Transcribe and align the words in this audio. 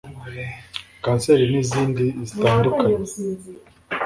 kanseri 1.03 1.43
n’izindi 1.51 2.05
zitandukanye 2.27 2.95